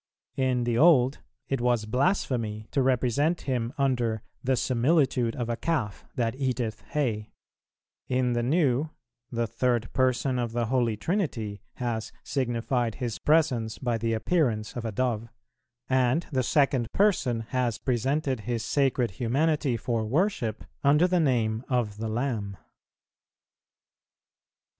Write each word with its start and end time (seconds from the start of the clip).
In 0.35 0.63
the 0.63 0.79
Old, 0.79 1.19
it 1.47 1.61
was 1.61 1.85
blasphemy 1.85 2.65
to 2.71 2.81
represent 2.81 3.41
Him 3.41 3.71
under 3.77 4.23
"the 4.43 4.55
similitude 4.55 5.35
of 5.35 5.47
a 5.47 5.55
calf 5.55 6.05
that 6.15 6.33
eateth 6.33 6.81
hay;" 6.93 7.29
in 8.09 8.33
the 8.33 8.41
New, 8.41 8.89
the 9.31 9.45
Third 9.45 9.93
Person 9.93 10.39
of 10.39 10.53
the 10.53 10.65
Holy 10.65 10.97
Trinity 10.97 11.61
has 11.75 12.11
signified 12.23 12.95
His 12.95 13.19
Presence 13.19 13.77
by 13.77 13.99
the 13.99 14.13
appearance 14.13 14.75
of 14.75 14.85
a 14.85 14.91
Dove, 14.91 15.29
and 15.87 16.25
the 16.31 16.41
Second 16.41 16.87
Person 16.93 17.41
has 17.49 17.77
presented 17.77 18.39
His 18.39 18.65
sacred 18.65 19.11
Humanity 19.11 19.77
for 19.77 20.03
worship 20.03 20.63
under 20.83 21.07
the 21.07 21.19
name 21.19 21.63
of 21.69 21.97
the 21.97 22.09
Lamb. 22.09 22.57
8. 22.59 22.65